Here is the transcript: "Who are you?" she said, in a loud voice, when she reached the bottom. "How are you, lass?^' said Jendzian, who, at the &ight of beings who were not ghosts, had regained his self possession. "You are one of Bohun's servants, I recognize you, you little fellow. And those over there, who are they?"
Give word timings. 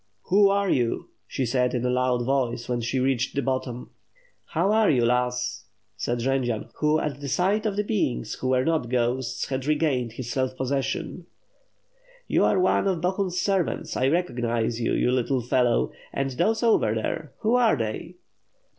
"Who 0.29 0.49
are 0.49 0.67
you?" 0.71 1.09
she 1.27 1.45
said, 1.45 1.75
in 1.75 1.85
a 1.85 1.91
loud 1.91 2.23
voice, 2.25 2.67
when 2.67 2.81
she 2.81 2.99
reached 2.99 3.35
the 3.35 3.43
bottom. 3.43 3.91
"How 4.45 4.71
are 4.71 4.89
you, 4.89 5.05
lass?^' 5.05 5.65
said 5.95 6.17
Jendzian, 6.17 6.71
who, 6.77 6.99
at 6.99 7.21
the 7.21 7.27
&ight 7.39 7.67
of 7.67 7.85
beings 7.85 8.33
who 8.33 8.47
were 8.47 8.65
not 8.65 8.89
ghosts, 8.89 9.49
had 9.49 9.67
regained 9.67 10.13
his 10.13 10.31
self 10.31 10.57
possession. 10.57 11.27
"You 12.27 12.43
are 12.45 12.59
one 12.59 12.87
of 12.87 12.99
Bohun's 12.99 13.39
servants, 13.39 13.95
I 13.95 14.07
recognize 14.07 14.81
you, 14.81 14.93
you 14.95 15.11
little 15.11 15.41
fellow. 15.43 15.91
And 16.11 16.31
those 16.31 16.63
over 16.63 16.95
there, 16.95 17.33
who 17.41 17.53
are 17.53 17.75
they?" 17.75 18.15